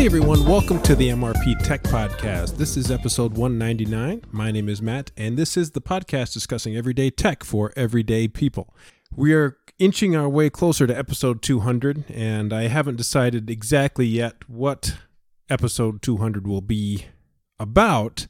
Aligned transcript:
Hi, 0.00 0.06
everyone. 0.06 0.46
Welcome 0.46 0.80
to 0.84 0.94
the 0.94 1.10
MRP 1.10 1.62
Tech 1.62 1.82
Podcast. 1.82 2.56
This 2.56 2.78
is 2.78 2.90
episode 2.90 3.36
199. 3.36 4.22
My 4.32 4.50
name 4.50 4.70
is 4.70 4.80
Matt, 4.80 5.10
and 5.14 5.36
this 5.36 5.58
is 5.58 5.72
the 5.72 5.82
podcast 5.82 6.32
discussing 6.32 6.74
everyday 6.74 7.10
tech 7.10 7.44
for 7.44 7.70
everyday 7.76 8.26
people. 8.26 8.74
We 9.14 9.34
are 9.34 9.58
inching 9.78 10.16
our 10.16 10.26
way 10.26 10.48
closer 10.48 10.86
to 10.86 10.98
episode 10.98 11.42
200, 11.42 12.06
and 12.08 12.50
I 12.50 12.68
haven't 12.68 12.96
decided 12.96 13.50
exactly 13.50 14.06
yet 14.06 14.36
what 14.48 14.96
episode 15.50 16.00
200 16.00 16.46
will 16.46 16.62
be 16.62 17.04
about. 17.58 18.26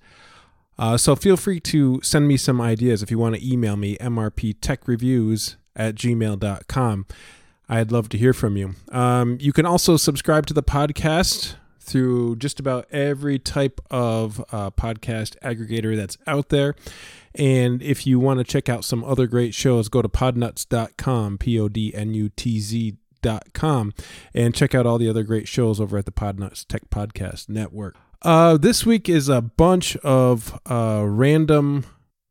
Uh, 0.76 0.96
so 0.96 1.14
feel 1.14 1.36
free 1.36 1.60
to 1.60 2.00
send 2.02 2.26
me 2.26 2.36
some 2.36 2.60
ideas 2.60 3.00
if 3.00 3.12
you 3.12 3.18
want 3.20 3.36
to 3.36 3.48
email 3.48 3.76
me, 3.76 3.96
mrptechreviews 3.98 5.54
at 5.76 5.94
gmail.com. 5.94 7.06
I'd 7.68 7.92
love 7.92 8.08
to 8.08 8.18
hear 8.18 8.32
from 8.32 8.56
you. 8.56 8.74
Um, 8.90 9.38
you 9.40 9.52
can 9.52 9.64
also 9.64 9.96
subscribe 9.96 10.46
to 10.46 10.54
the 10.54 10.64
podcast 10.64 11.54
through 11.90 12.36
just 12.36 12.60
about 12.60 12.86
every 12.90 13.38
type 13.38 13.80
of 13.90 14.44
uh, 14.52 14.70
podcast 14.70 15.36
aggregator 15.40 15.96
that's 15.96 16.16
out 16.26 16.48
there. 16.48 16.74
And 17.34 17.82
if 17.82 18.06
you 18.06 18.18
want 18.18 18.38
to 18.38 18.44
check 18.44 18.68
out 18.68 18.84
some 18.84 19.04
other 19.04 19.26
great 19.26 19.54
shows, 19.54 19.88
go 19.88 20.02
to 20.02 20.08
podnutz.com, 20.08 21.38
P 21.38 21.58
O 21.58 21.68
D 21.68 21.94
N 21.94 22.14
U 22.14 22.28
T 22.28 22.60
Z.com, 22.60 23.92
and 24.34 24.54
check 24.54 24.74
out 24.74 24.86
all 24.86 24.98
the 24.98 25.08
other 25.08 25.22
great 25.22 25.48
shows 25.48 25.80
over 25.80 25.98
at 25.98 26.06
the 26.06 26.12
Podnutz 26.12 26.66
Tech 26.66 26.88
Podcast 26.90 27.48
Network. 27.48 27.96
Uh, 28.22 28.56
this 28.56 28.84
week 28.84 29.08
is 29.08 29.28
a 29.28 29.40
bunch 29.40 29.96
of 29.98 30.58
uh, 30.66 31.04
random 31.06 31.86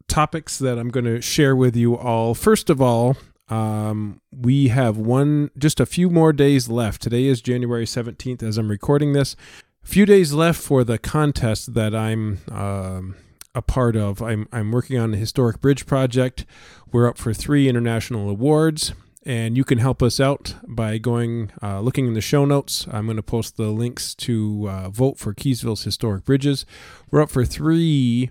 topics 0.07 0.57
that 0.59 0.77
I'm 0.77 0.89
going 0.89 1.05
to 1.05 1.21
share 1.21 1.55
with 1.55 1.75
you 1.75 1.97
all. 1.97 2.35
First 2.35 2.69
of 2.69 2.81
all, 2.81 3.17
um, 3.49 4.21
we 4.31 4.67
have 4.67 4.97
one, 4.97 5.51
just 5.57 5.79
a 5.79 5.85
few 5.85 6.09
more 6.09 6.31
days 6.33 6.69
left. 6.69 7.01
Today 7.01 7.25
is 7.25 7.41
January 7.41 7.85
17th 7.85 8.43
as 8.43 8.57
I'm 8.57 8.69
recording 8.69 9.13
this. 9.13 9.35
A 9.83 9.87
few 9.87 10.05
days 10.05 10.33
left 10.33 10.61
for 10.61 10.83
the 10.83 10.97
contest 10.97 11.73
that 11.73 11.95
I'm 11.95 12.39
um, 12.51 13.15
a 13.55 13.61
part 13.61 13.95
of. 13.95 14.21
I'm, 14.21 14.47
I'm 14.51 14.71
working 14.71 14.97
on 14.99 15.11
the 15.11 15.17
Historic 15.17 15.61
Bridge 15.61 15.85
Project. 15.85 16.45
We're 16.91 17.07
up 17.07 17.17
for 17.17 17.33
three 17.33 17.67
international 17.67 18.29
awards, 18.29 18.93
and 19.25 19.57
you 19.57 19.63
can 19.63 19.79
help 19.79 20.03
us 20.03 20.19
out 20.19 20.55
by 20.67 20.97
going 20.97 21.51
uh, 21.61 21.79
looking 21.79 22.07
in 22.07 22.13
the 22.13 22.21
show 22.21 22.45
notes. 22.45 22.87
I'm 22.91 23.05
going 23.05 23.17
to 23.17 23.23
post 23.23 23.57
the 23.57 23.69
links 23.69 24.13
to 24.15 24.67
uh, 24.69 24.89
vote 24.89 25.17
for 25.17 25.33
Keeseville's 25.33 25.83
Historic 25.83 26.23
Bridges. 26.23 26.65
We're 27.09 27.21
up 27.21 27.31
for 27.31 27.45
three 27.45 28.29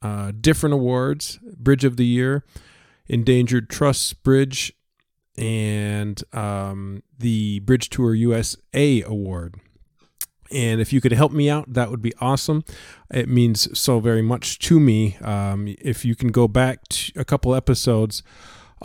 uh, 0.00 0.32
different 0.40 0.74
awards 0.74 1.38
Bridge 1.56 1.84
of 1.84 1.96
the 1.96 2.06
Year, 2.06 2.44
Endangered 3.06 3.68
Truss 3.68 4.12
Bridge, 4.12 4.72
and 5.36 6.22
um, 6.32 7.02
the 7.18 7.60
Bridge 7.60 7.90
Tour 7.90 8.14
USA 8.14 9.02
Award. 9.02 9.56
And 10.50 10.80
if 10.80 10.92
you 10.92 11.00
could 11.00 11.12
help 11.12 11.32
me 11.32 11.50
out, 11.50 11.72
that 11.72 11.90
would 11.90 12.02
be 12.02 12.12
awesome. 12.20 12.64
It 13.10 13.28
means 13.28 13.76
so 13.76 13.98
very 13.98 14.22
much 14.22 14.58
to 14.60 14.78
me. 14.78 15.16
Um, 15.22 15.74
if 15.80 16.04
you 16.04 16.14
can 16.14 16.28
go 16.28 16.46
back 16.46 16.80
a 17.16 17.24
couple 17.24 17.54
episodes, 17.54 18.22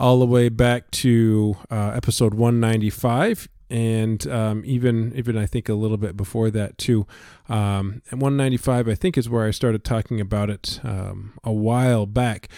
all 0.00 0.18
the 0.18 0.26
way 0.26 0.48
back 0.48 0.90
to 0.90 1.56
uh, 1.70 1.92
episode 1.94 2.32
195, 2.34 3.48
and 3.68 4.26
um, 4.26 4.62
even 4.64 5.12
even 5.14 5.36
I 5.36 5.46
think 5.46 5.68
a 5.68 5.74
little 5.74 5.98
bit 5.98 6.16
before 6.16 6.50
that 6.50 6.78
too. 6.78 7.06
Um, 7.48 8.02
and 8.10 8.20
195, 8.20 8.88
I 8.88 8.94
think, 8.94 9.16
is 9.18 9.28
where 9.28 9.46
I 9.46 9.50
started 9.50 9.84
talking 9.84 10.20
about 10.20 10.50
it 10.50 10.80
um, 10.82 11.34
a 11.44 11.52
while 11.52 12.06
back. 12.06 12.48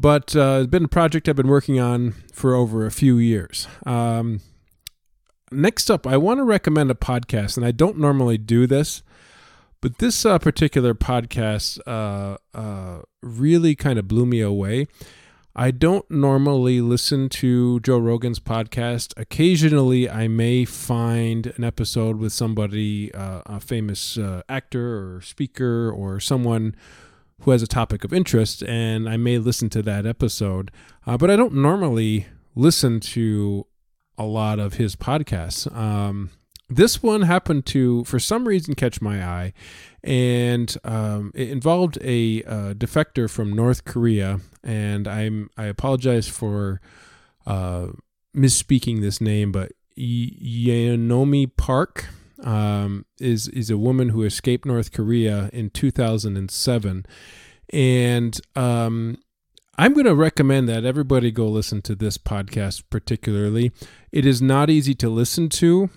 But 0.00 0.34
uh, 0.34 0.60
it's 0.62 0.70
been 0.70 0.86
a 0.86 0.88
project 0.88 1.28
I've 1.28 1.36
been 1.36 1.48
working 1.48 1.78
on 1.78 2.12
for 2.32 2.54
over 2.54 2.86
a 2.86 2.90
few 2.90 3.18
years. 3.18 3.68
Um, 3.84 4.40
next 5.52 5.90
up, 5.90 6.06
I 6.06 6.16
want 6.16 6.38
to 6.38 6.44
recommend 6.44 6.90
a 6.90 6.94
podcast, 6.94 7.58
and 7.58 7.66
I 7.66 7.70
don't 7.70 7.98
normally 7.98 8.38
do 8.38 8.66
this, 8.66 9.02
but 9.82 9.98
this 9.98 10.24
uh, 10.24 10.38
particular 10.38 10.94
podcast 10.94 11.80
uh, 11.86 12.38
uh 12.56 13.02
really 13.22 13.74
kind 13.74 13.98
of 13.98 14.08
blew 14.08 14.24
me 14.24 14.40
away. 14.40 14.86
I 15.54 15.70
don't 15.70 16.10
normally 16.10 16.80
listen 16.80 17.28
to 17.30 17.80
Joe 17.80 17.98
Rogan's 17.98 18.40
podcast. 18.40 19.12
Occasionally, 19.18 20.08
I 20.08 20.28
may 20.28 20.64
find 20.64 21.48
an 21.58 21.64
episode 21.64 22.16
with 22.16 22.32
somebody, 22.32 23.12
uh, 23.12 23.42
a 23.44 23.60
famous 23.60 24.16
uh, 24.16 24.40
actor 24.48 25.16
or 25.16 25.20
speaker 25.20 25.90
or 25.90 26.20
someone 26.20 26.74
who 27.42 27.50
has 27.50 27.62
a 27.62 27.66
topic 27.66 28.04
of 28.04 28.12
interest, 28.12 28.62
and 28.62 29.08
I 29.08 29.16
may 29.16 29.38
listen 29.38 29.70
to 29.70 29.82
that 29.82 30.06
episode. 30.06 30.70
Uh, 31.06 31.16
but 31.16 31.30
I 31.30 31.36
don't 31.36 31.54
normally 31.54 32.26
listen 32.54 33.00
to 33.00 33.66
a 34.18 34.24
lot 34.24 34.58
of 34.58 34.74
his 34.74 34.96
podcasts. 34.96 35.74
Um, 35.74 36.30
this 36.68 37.02
one 37.02 37.22
happened 37.22 37.66
to, 37.66 38.04
for 38.04 38.18
some 38.18 38.46
reason, 38.46 38.74
catch 38.74 39.02
my 39.02 39.24
eye, 39.24 39.52
and 40.04 40.76
um, 40.84 41.32
it 41.34 41.50
involved 41.50 41.98
a 42.02 42.44
uh, 42.44 42.74
defector 42.74 43.28
from 43.28 43.52
North 43.52 43.84
Korea. 43.84 44.40
And 44.62 45.08
I'm 45.08 45.50
I 45.56 45.64
apologize 45.64 46.28
for 46.28 46.80
uh, 47.46 47.88
misspeaking 48.36 49.00
this 49.00 49.20
name, 49.20 49.50
but 49.50 49.72
Yeonmi 49.98 51.56
Park 51.56 52.06
um, 52.42 53.06
is 53.18 53.48
is 53.48 53.70
a 53.70 53.78
woman 53.78 54.10
who 54.10 54.22
escaped 54.22 54.66
North 54.66 54.92
Korea 54.92 55.50
in 55.52 55.70
2007, 55.70 57.06
and 57.72 58.40
um, 58.56 59.16
I'm 59.78 59.94
going 59.94 60.06
to 60.06 60.14
recommend 60.14 60.68
that 60.68 60.84
everybody 60.84 61.30
go 61.30 61.48
listen 61.48 61.82
to 61.82 61.94
this 61.94 62.18
podcast. 62.18 62.84
Particularly, 62.90 63.72
it 64.12 64.26
is 64.26 64.40
not 64.42 64.70
easy 64.70 64.94
to 64.96 65.08
listen 65.08 65.48
to 65.50 65.90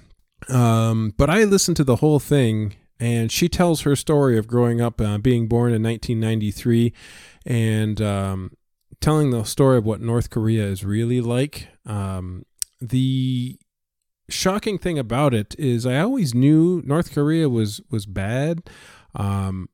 um, 0.50 1.14
but 1.18 1.30
I 1.30 1.44
listened 1.44 1.78
to 1.78 1.84
the 1.84 1.98
whole 1.98 2.20
thing, 2.20 2.76
and 3.00 3.32
she 3.32 3.50
tells 3.50 3.82
her 3.82 3.96
story 3.96 4.38
of 4.38 4.48
growing 4.48 4.82
up, 4.82 5.00
uh, 5.00 5.18
being 5.18 5.48
born 5.48 5.74
in 5.74 5.84
1993, 5.84 6.94
and 7.46 8.02
um, 8.02 8.52
telling 9.00 9.32
the 9.32 9.44
story 9.44 9.78
of 9.78 9.86
what 9.86 10.02
North 10.02 10.30
Korea 10.30 10.66
is 10.66 10.84
really 10.84 11.22
like. 11.22 11.68
Um, 11.86 12.46
the 12.82 13.58
shocking 14.34 14.78
thing 14.78 15.00
about 15.00 15.34
it 15.34 15.56
is, 15.58 15.86
I 15.86 16.00
always 16.00 16.34
knew 16.34 16.82
North 16.86 17.14
Korea 17.14 17.50
was 17.50 17.82
was 17.90 18.06
bad, 18.06 18.70
um, 19.16 19.70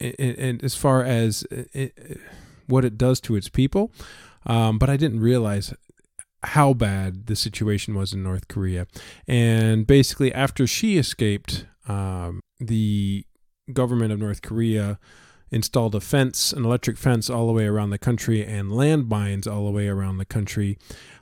and, 0.00 0.14
and, 0.18 0.64
as 0.64 0.74
far 0.74 1.02
as 1.02 1.44
it, 1.50 2.20
what 2.66 2.84
it 2.84 2.98
does 2.98 3.20
to 3.22 3.36
its 3.36 3.48
people, 3.48 3.92
um, 4.46 4.78
but 4.78 4.90
I 4.90 4.96
didn't 4.96 5.20
realize 5.20 5.72
how 6.42 6.74
bad 6.74 7.26
the 7.26 7.36
situation 7.36 7.94
was 7.94 8.12
in 8.12 8.22
North 8.22 8.48
Korea. 8.48 8.86
And 9.26 9.86
basically, 9.86 10.32
after 10.32 10.66
she 10.66 10.98
escaped, 10.98 11.66
um, 11.88 12.40
the 12.60 13.24
government 13.72 14.12
of 14.12 14.18
North 14.18 14.42
Korea 14.42 14.98
installed 15.50 15.94
a 15.94 16.00
fence, 16.00 16.52
an 16.52 16.64
electric 16.64 16.98
fence, 16.98 17.30
all 17.30 17.46
the 17.46 17.52
way 17.52 17.66
around 17.66 17.90
the 17.90 17.98
country, 17.98 18.44
and 18.44 18.70
landmines 18.70 19.50
all 19.50 19.64
the 19.64 19.70
way 19.70 19.88
around 19.88 20.18
the 20.18 20.24
country, 20.24 20.76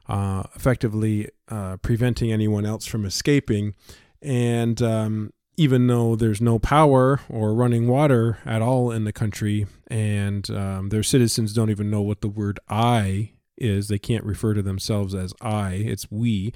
uh, 0.08 0.44
effectively 0.54 1.28
uh, 1.48 1.76
preventing 1.78 2.32
anyone 2.32 2.66
else 2.66 2.86
from 2.86 3.04
escaping. 3.04 3.74
And 4.20 4.80
um, 4.82 5.32
even 5.56 5.86
though 5.86 6.16
there's 6.16 6.40
no 6.40 6.58
power 6.58 7.20
or 7.28 7.54
running 7.54 7.88
water 7.88 8.38
at 8.44 8.62
all 8.62 8.90
in 8.90 9.04
the 9.04 9.12
country, 9.12 9.66
and 9.88 10.48
um, 10.50 10.88
their 10.88 11.02
citizens 11.02 11.52
don't 11.52 11.70
even 11.70 11.90
know 11.90 12.02
what 12.02 12.20
the 12.20 12.28
word 12.28 12.58
I 12.68 13.32
is. 13.56 13.88
They 13.88 13.98
can't 13.98 14.24
refer 14.24 14.54
to 14.54 14.62
themselves 14.62 15.14
as 15.14 15.34
I. 15.40 15.74
It's 15.74 16.10
we. 16.10 16.52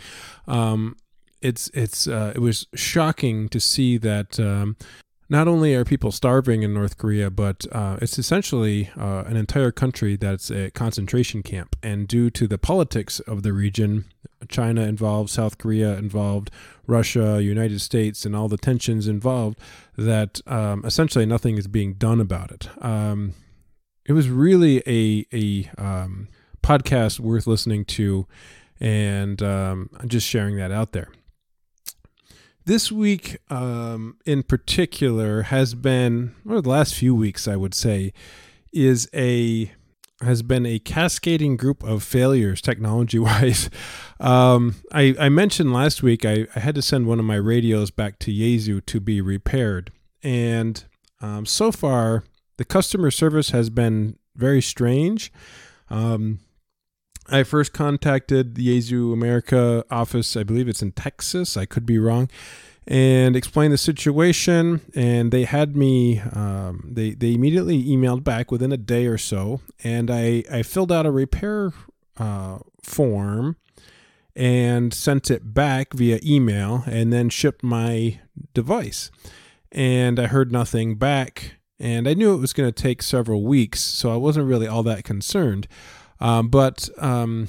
Um, 0.46 0.96
it's 1.42 1.68
it's 1.74 2.08
uh, 2.08 2.32
it 2.34 2.40
was 2.40 2.66
shocking 2.74 3.48
to 3.50 3.60
see 3.60 3.98
that 3.98 4.40
um, 4.40 4.76
not 5.28 5.48
only 5.48 5.74
are 5.74 5.84
people 5.84 6.12
starving 6.12 6.62
in 6.62 6.72
North 6.72 6.96
Korea, 6.98 7.30
but 7.30 7.66
uh, 7.72 7.98
it's 8.00 8.18
essentially 8.18 8.90
uh, 8.96 9.24
an 9.26 9.36
entire 9.36 9.72
country 9.72 10.16
that's 10.16 10.50
a 10.50 10.70
concentration 10.70 11.42
camp. 11.42 11.74
And 11.82 12.06
due 12.06 12.30
to 12.30 12.46
the 12.46 12.58
politics 12.58 13.18
of 13.20 13.42
the 13.42 13.52
region, 13.52 14.04
China 14.48 14.82
involved, 14.82 15.30
South 15.30 15.58
Korea 15.58 15.96
involved, 15.96 16.50
Russia, 16.86 17.42
United 17.42 17.80
States, 17.80 18.24
and 18.24 18.36
all 18.36 18.48
the 18.48 18.56
tensions 18.56 19.08
involved, 19.08 19.58
that 19.96 20.40
um, 20.46 20.84
essentially 20.84 21.26
nothing 21.26 21.58
is 21.58 21.66
being 21.66 21.94
done 21.94 22.20
about 22.20 22.52
it. 22.52 22.68
Um, 22.82 23.34
it 24.04 24.12
was 24.12 24.28
really 24.28 24.82
a 24.86 25.26
a 25.32 25.70
um, 25.82 26.28
podcast 26.62 27.18
worth 27.18 27.48
listening 27.48 27.84
to, 27.84 28.26
and 28.78 29.42
um, 29.42 29.90
I'm 29.98 30.08
just 30.08 30.28
sharing 30.28 30.56
that 30.56 30.70
out 30.70 30.92
there. 30.92 31.08
This 32.66 32.90
week, 32.90 33.38
um, 33.48 34.16
in 34.26 34.42
particular, 34.42 35.42
has 35.42 35.76
been 35.76 36.34
or 36.44 36.60
the 36.60 36.68
last 36.68 36.96
few 36.96 37.14
weeks, 37.14 37.46
I 37.46 37.54
would 37.54 37.74
say, 37.74 38.12
is 38.72 39.08
a 39.14 39.70
has 40.20 40.42
been 40.42 40.66
a 40.66 40.80
cascading 40.80 41.56
group 41.56 41.84
of 41.84 42.02
failures 42.02 42.60
technology 42.60 43.18
wise. 43.20 43.70
Um, 44.18 44.76
I, 44.92 45.14
I, 45.20 45.28
mentioned 45.28 45.74
last 45.74 46.02
week 46.02 46.24
I, 46.24 46.46
I, 46.56 46.60
had 46.60 46.74
to 46.76 46.80
send 46.80 47.06
one 47.06 47.18
of 47.18 47.26
my 47.26 47.34
radios 47.34 47.90
back 47.90 48.18
to 48.20 48.32
Yaesu 48.32 48.86
to 48.86 48.98
be 48.98 49.20
repaired. 49.20 49.92
And 50.22 50.82
um, 51.20 51.44
so 51.44 51.70
far, 51.70 52.24
the 52.56 52.64
customer 52.64 53.10
service 53.10 53.50
has 53.50 53.68
been 53.68 54.16
very 54.34 54.62
strange. 54.62 55.30
Um, 55.90 56.38
I 57.28 57.42
first 57.42 57.72
contacted 57.72 58.54
the 58.54 58.68
Yaesu 58.68 59.12
America 59.12 59.84
office. 59.90 60.36
I 60.36 60.42
believe 60.44 60.68
it's 60.68 60.82
in 60.82 60.92
Texas. 60.92 61.56
I 61.56 61.66
could 61.66 61.86
be 61.86 61.98
wrong. 61.98 62.28
and 62.86 63.34
explained 63.34 63.72
the 63.72 63.78
situation. 63.78 64.80
And 64.94 65.32
they 65.32 65.44
had 65.44 65.76
me, 65.76 66.20
um, 66.20 66.88
they, 66.92 67.10
they 67.10 67.34
immediately 67.34 67.82
emailed 67.84 68.22
back 68.22 68.50
within 68.50 68.72
a 68.72 68.76
day 68.76 69.06
or 69.06 69.18
so. 69.18 69.60
And 69.82 70.10
I, 70.10 70.44
I 70.50 70.62
filled 70.62 70.92
out 70.92 71.06
a 71.06 71.10
repair 71.10 71.72
uh, 72.16 72.58
form 72.82 73.56
and 74.34 74.92
sent 74.94 75.30
it 75.30 75.54
back 75.54 75.94
via 75.94 76.20
email 76.22 76.84
and 76.86 77.12
then 77.12 77.28
shipped 77.28 77.64
my 77.64 78.20
device. 78.54 79.10
And 79.72 80.20
I 80.20 80.26
heard 80.26 80.52
nothing 80.52 80.94
back. 80.96 81.54
And 81.78 82.08
I 82.08 82.14
knew 82.14 82.32
it 82.32 82.40
was 82.40 82.54
going 82.54 82.72
to 82.72 82.82
take 82.82 83.02
several 83.02 83.42
weeks, 83.44 83.80
so 83.80 84.10
I 84.10 84.16
wasn't 84.16 84.46
really 84.46 84.66
all 84.66 84.82
that 84.84 85.04
concerned. 85.04 85.68
Um, 86.20 86.48
but 86.48 86.88
um, 86.98 87.48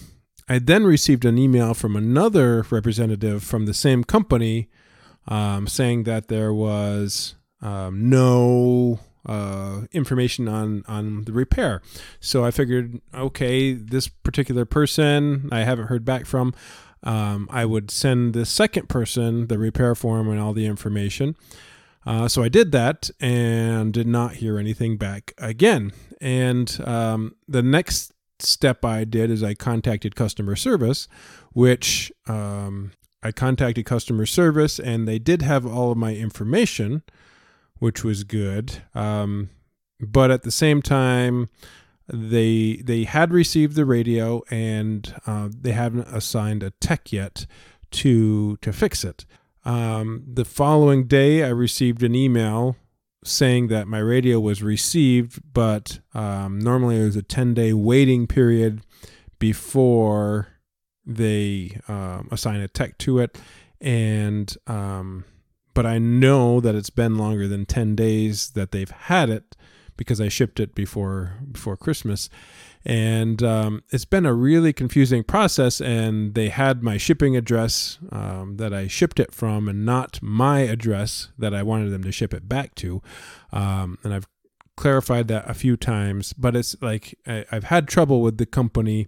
I 0.49 0.59
then 0.59 0.85
received 0.85 1.25
an 1.25 1.37
email 1.37 1.73
from 1.73 1.95
another 1.95 2.65
representative 2.69 3.43
from 3.43 3.65
the 3.65 3.73
same 3.73 4.03
company 4.03 4.69
um, 5.27 5.67
saying 5.67 6.03
that 6.03 6.27
there 6.27 6.53
was 6.53 7.35
um, 7.61 8.09
no 8.09 8.99
uh, 9.25 9.81
information 9.91 10.47
on 10.47 10.83
on 10.87 11.23
the 11.25 11.33
repair. 11.33 11.81
So 12.19 12.45
I 12.45 12.51
figured, 12.51 13.01
okay, 13.13 13.73
this 13.73 14.07
particular 14.07 14.65
person 14.65 15.49
I 15.51 15.59
haven't 15.59 15.87
heard 15.87 16.05
back 16.05 16.25
from. 16.25 16.53
Um, 17.03 17.47
I 17.51 17.65
would 17.65 17.91
send 17.91 18.33
the 18.33 18.45
second 18.45 18.89
person 18.89 19.47
the 19.47 19.59
repair 19.59 19.95
form 19.95 20.29
and 20.29 20.39
all 20.39 20.53
the 20.53 20.65
information. 20.65 21.35
Uh, 22.05 22.27
so 22.27 22.41
I 22.41 22.47
did 22.47 22.71
that 22.71 23.09
and 23.19 23.93
did 23.93 24.07
not 24.07 24.35
hear 24.35 24.57
anything 24.57 24.97
back 24.97 25.33
again. 25.37 25.91
And 26.21 26.79
um, 26.85 27.35
the 27.47 27.61
next 27.61 28.13
step 28.39 28.85
I 28.85 29.03
did 29.03 29.29
is 29.29 29.43
I 29.43 29.53
contacted 29.53 30.15
customer 30.15 30.55
service, 30.55 31.07
which 31.53 32.11
um, 32.27 32.91
I 33.23 33.31
contacted 33.31 33.85
customer 33.85 34.25
service 34.25 34.79
and 34.79 35.07
they 35.07 35.19
did 35.19 35.41
have 35.41 35.65
all 35.65 35.91
of 35.91 35.97
my 35.97 36.15
information, 36.15 37.03
which 37.79 38.03
was 38.03 38.23
good. 38.23 38.83
Um, 38.95 39.49
but 39.99 40.31
at 40.31 40.43
the 40.43 40.51
same 40.51 40.81
time, 40.81 41.49
they 42.07 42.81
they 42.85 43.03
had 43.03 43.33
received 43.33 43.75
the 43.75 43.85
radio 43.85 44.41
and 44.49 45.13
uh, 45.25 45.49
they 45.51 45.73
haven't 45.73 46.07
assigned 46.07 46.63
a 46.63 46.71
tech 46.71 47.11
yet 47.11 47.45
to 47.91 48.57
to 48.57 48.71
fix 48.71 49.03
it. 49.03 49.25
Um, 49.65 50.23
the 50.25 50.45
following 50.45 51.07
day, 51.07 51.43
I 51.43 51.49
received 51.49 52.03
an 52.03 52.15
email 52.15 52.77
saying 53.23 53.67
that 53.67 53.87
my 53.87 53.99
radio 53.99 54.39
was 54.39 54.61
received, 54.63 55.41
but 55.53 55.99
um, 56.13 56.59
normally 56.59 56.97
there's 56.97 57.15
a 57.15 57.21
10 57.21 57.53
day 57.53 57.73
waiting 57.73 58.27
period 58.27 58.81
before 59.39 60.47
they 61.05 61.79
um, 61.87 62.27
assign 62.31 62.59
a 62.59 62.67
tech 62.67 62.97
to 62.99 63.19
it. 63.19 63.37
And, 63.79 64.55
um, 64.67 65.25
but 65.73 65.85
I 65.85 65.99
know 65.99 66.59
that 66.59 66.75
it's 66.75 66.89
been 66.89 67.17
longer 67.17 67.47
than 67.47 67.65
10 67.65 67.95
days 67.95 68.51
that 68.51 68.71
they've 68.71 68.89
had 68.89 69.29
it 69.29 69.55
because 69.97 70.21
I 70.21 70.29
shipped 70.29 70.59
it 70.59 70.75
before 70.75 71.33
before 71.51 71.75
Christmas, 71.75 72.29
and 72.87 73.43
um, 73.43 73.83
it's 73.89 74.05
been 74.05 74.25
a 74.25 74.33
really 74.33 74.71
confusing 74.71 75.21
process. 75.21 75.81
And 75.81 76.33
they 76.35 76.47
had 76.47 76.81
my 76.81 76.95
shipping 76.95 77.35
address 77.35 77.99
um, 78.13 78.55
that 78.57 78.73
I 78.73 78.87
shipped 78.87 79.19
it 79.19 79.33
from, 79.33 79.67
and 79.67 79.85
not 79.85 80.19
my 80.21 80.61
address 80.61 81.27
that 81.37 81.53
I 81.53 81.63
wanted 81.63 81.89
them 81.89 82.03
to 82.05 82.13
ship 82.13 82.33
it 82.33 82.47
back 82.47 82.75
to. 82.75 83.01
Um, 83.51 83.97
and 84.03 84.13
I've 84.13 84.27
clarified 84.77 85.27
that 85.27 85.49
a 85.49 85.53
few 85.53 85.75
times, 85.75 86.31
but 86.31 86.55
it's 86.55 86.81
like 86.81 87.19
I, 87.27 87.45
I've 87.51 87.65
had 87.65 87.89
trouble 87.89 88.21
with 88.21 88.37
the 88.37 88.45
company 88.45 89.07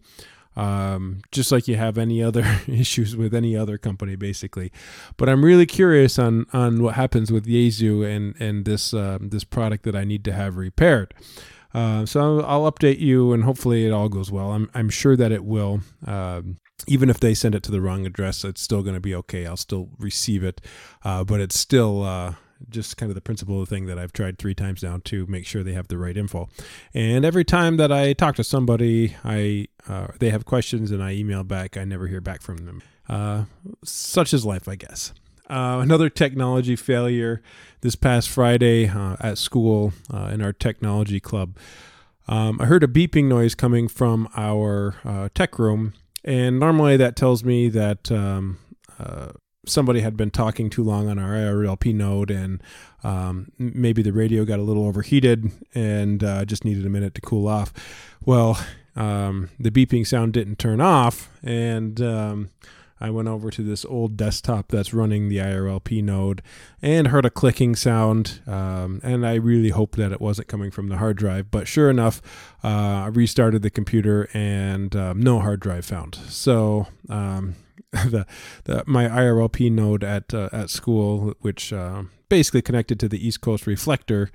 um, 0.58 1.22
just 1.32 1.54
like 1.54 1.70
you 1.70 1.78
have 1.78 1.98
any 1.98 2.22
other 2.22 2.44
issues 2.68 3.16
with 3.16 3.34
any 3.34 3.56
other 3.56 3.78
company, 3.78 4.18
basically. 4.18 4.74
But 5.16 5.30
I'm 5.30 5.46
really 5.46 5.66
curious 5.66 6.20
on 6.20 6.48
on 6.52 6.84
what 6.84 6.96
happens 6.96 7.32
with 7.32 7.46
Yaesu 7.46 8.06
and 8.06 8.36
and 8.42 8.66
this 8.66 8.94
uh, 8.94 9.20
this 9.22 9.46
product 9.46 9.84
that 9.86 9.96
I 9.96 10.04
need 10.04 10.26
to 10.26 10.34
have 10.34 10.58
repaired. 10.58 11.14
Uh, 11.74 12.06
so 12.06 12.42
I'll 12.42 12.72
update 12.72 13.00
you, 13.00 13.34
and 13.34 13.44
hopefully 13.44 13.86
it 13.86 13.92
all 13.92 14.10
goes 14.10 14.32
well. 14.32 14.52
I'm 14.52 14.70
I'm 14.74 14.90
sure 14.90 15.16
that 15.16 15.32
it 15.32 15.44
will. 15.46 15.82
Um, 16.06 16.58
even 16.88 17.10
if 17.10 17.20
they 17.20 17.34
send 17.34 17.56
it 17.56 17.64
to 17.64 17.72
the 17.72 17.82
wrong 17.82 18.06
address, 18.06 18.44
it's 18.44 18.62
still 18.62 18.82
going 18.82 18.96
to 18.96 19.02
be 19.02 19.14
okay. 19.14 19.46
I'll 19.46 19.58
still 19.58 19.90
receive 20.00 20.44
it, 20.44 20.62
uh, 21.04 21.24
but 21.24 21.42
it's 21.42 21.60
still 21.60 22.04
uh, 22.04 22.36
just 22.70 22.98
kind 22.98 23.10
of 23.10 23.16
the 23.16 23.22
principle 23.22 23.62
of 23.62 23.70
the 23.70 23.76
thing 23.76 23.86
that 23.86 24.00
I've 24.00 24.14
tried 24.14 24.38
three 24.38 24.56
times 24.56 24.84
now 24.84 25.00
to 25.06 25.26
make 25.28 25.46
sure 25.46 25.64
they 25.64 25.74
have 25.74 25.88
the 25.88 25.98
right 25.98 26.18
info. 26.18 26.50
And 26.94 27.26
every 27.26 27.46
time 27.46 27.78
that 27.78 27.92
I 27.92 28.14
talk 28.14 28.36
to 28.36 28.44
somebody, 28.44 29.16
I 29.24 29.68
uh, 29.88 30.08
they 30.20 30.30
have 30.30 30.46
questions 30.46 30.92
and 30.92 31.04
I 31.04 31.14
email 31.14 31.44
back. 31.44 31.78
I 31.78 31.84
never 31.84 32.08
hear 32.08 32.22
back 32.22 32.42
from 32.42 32.58
them. 32.66 32.82
Uh, 33.08 33.46
such 33.84 34.34
is 34.34 34.46
life, 34.46 34.68
I 34.68 34.76
guess. 34.76 35.14
Uh, 35.50 35.80
another 35.82 36.10
technology 36.10 36.76
failure 36.76 37.42
this 37.82 37.96
past 37.96 38.30
Friday 38.30 38.88
uh, 38.88 39.16
at 39.20 39.38
school 39.38 39.94
uh, 40.14 40.30
in 40.32 40.42
our 40.42 40.54
technology 40.54 41.20
club. 41.20 41.58
Um, 42.28 42.62
I 42.62 42.66
heard 42.66 42.84
a 42.84 42.88
beeping 42.88 43.26
noise 43.26 43.56
coming 43.56 43.88
from 43.88 44.30
our 44.38 44.96
uh, 45.04 45.30
tech 45.34 45.58
room, 45.58 45.94
and 46.24 46.60
normally 46.60 46.98
that 46.98 47.16
tells 47.16 47.44
me 47.44 47.68
that 47.70 48.12
um, 48.12 48.60
somebody 49.66 50.02
had 50.02 50.18
been 50.18 50.32
talking 50.32 50.70
too 50.70 50.84
long 50.84 51.08
on 51.08 51.18
our 51.18 51.32
IRLP 51.32 51.94
node, 51.94 52.30
and 52.30 52.62
um, 53.04 53.52
maybe 53.58 54.02
the 54.02 54.14
radio 54.14 54.46
got 54.46 54.60
a 54.60 54.64
little 54.64 54.86
overheated 54.86 55.52
and 55.74 56.24
uh, 56.24 56.46
just 56.46 56.66
needed 56.66 56.86
a 56.86 56.90
minute 56.90 57.16
to 57.16 57.22
cool 57.22 57.48
off. 57.48 57.74
Well, 58.26 58.60
um, 58.96 59.50
the 59.60 59.72
beeping 59.72 60.06
sound 60.06 60.34
didn't 60.34 60.60
turn 60.60 60.82
off, 60.82 61.30
and 61.44 62.02
um, 62.02 62.50
I 63.02 63.10
went 63.10 63.28
over 63.28 63.50
to 63.52 63.62
this 63.64 63.86
old 63.86 64.18
desktop 64.18 64.70
that's 64.70 64.94
running 64.94 65.30
the 65.30 65.38
IRLP 65.38 66.04
node 66.04 66.42
and 66.82 67.08
heard 67.08 67.26
a 67.26 67.30
clicking 67.30 67.76
sound. 67.76 68.42
Um, 68.46 69.00
and 69.04 69.26
I 69.26 69.36
really 69.36 69.70
hoped 69.70 69.96
that 69.98 70.12
it 70.12 70.22
wasn't 70.22 70.48
coming 70.48 70.72
from 70.72 70.90
the 70.90 70.98
hard 70.98 71.18
drive. 71.18 71.52
But 71.52 71.68
sure 71.68 71.90
enough, 71.90 72.22
uh, 72.64 72.68
I 72.68 73.08
restarted 73.08 73.62
the 73.62 73.70
computer 73.70 74.30
and 74.34 74.96
um, 74.96 75.22
no 75.22 75.40
hard 75.40 75.60
drive 75.60 75.86
found. 75.86 76.16
So 76.16 76.88
um, 77.08 77.56
the, 77.92 78.26
the 78.66 78.84
my 78.86 79.08
IRLP 79.08 79.72
node 79.72 80.04
at 80.04 80.34
uh, 80.34 80.50
at 80.52 80.70
school, 80.70 81.34
which 81.40 81.74
uh, 81.74 82.04
basically 82.28 82.62
connected 82.62 83.00
to 83.00 83.10
the 83.10 83.26
East 83.26 83.42
Coast 83.42 83.66
reflector, 83.66 84.30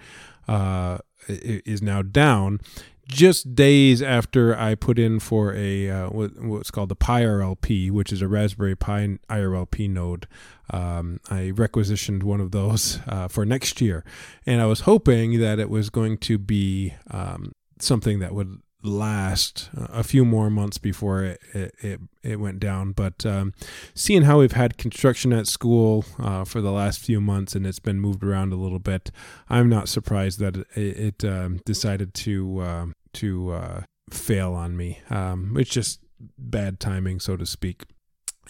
uh, 0.48 0.98
is 1.28 1.82
now 1.82 2.02
down. 2.02 2.60
Just 3.06 3.54
days 3.54 4.02
after 4.02 4.56
I 4.56 4.74
put 4.74 4.98
in 4.98 5.20
for 5.20 5.54
a 5.54 5.90
uh, 5.90 6.08
what, 6.08 6.42
what's 6.42 6.70
called 6.70 6.88
the 6.88 6.96
PyRLP, 6.96 7.90
which 7.90 8.12
is 8.12 8.22
a 8.22 8.28
Raspberry 8.28 8.74
Pi 8.74 9.18
IRLP 9.28 9.90
node, 9.90 10.26
um, 10.70 11.20
I 11.30 11.50
requisitioned 11.50 12.22
one 12.22 12.40
of 12.40 12.50
those 12.50 13.00
uh, 13.06 13.28
for 13.28 13.44
next 13.44 13.80
year, 13.80 14.04
and 14.46 14.60
I 14.60 14.66
was 14.66 14.80
hoping 14.80 15.40
that 15.40 15.58
it 15.58 15.68
was 15.68 15.90
going 15.90 16.18
to 16.18 16.38
be 16.38 16.94
um, 17.10 17.52
something 17.78 18.20
that 18.20 18.34
would 18.34 18.60
last 18.84 19.70
a 19.74 20.04
few 20.04 20.24
more 20.24 20.50
months 20.50 20.76
before 20.76 21.24
it 21.24 21.40
it, 21.52 21.74
it, 21.80 22.00
it 22.22 22.36
went 22.36 22.60
down. 22.60 22.92
But 22.92 23.24
um, 23.24 23.52
seeing 23.94 24.22
how 24.22 24.40
we've 24.40 24.52
had 24.52 24.76
construction 24.76 25.32
at 25.32 25.46
school 25.46 26.04
uh, 26.18 26.44
for 26.44 26.60
the 26.60 26.70
last 26.70 27.00
few 27.00 27.20
months 27.20 27.54
and 27.54 27.66
it's 27.66 27.78
been 27.78 28.00
moved 28.00 28.22
around 28.22 28.52
a 28.52 28.56
little 28.56 28.78
bit, 28.78 29.10
I'm 29.48 29.68
not 29.68 29.88
surprised 29.88 30.38
that 30.40 30.56
it, 30.56 30.68
it 30.76 31.24
um, 31.24 31.60
decided 31.64 32.14
to 32.14 32.58
uh, 32.60 32.86
to 33.14 33.50
uh, 33.52 33.82
fail 34.10 34.52
on 34.52 34.76
me. 34.76 35.00
Um, 35.10 35.56
it's 35.58 35.70
just 35.70 36.00
bad 36.38 36.78
timing, 36.78 37.20
so 37.20 37.36
to 37.36 37.46
speak. 37.46 37.84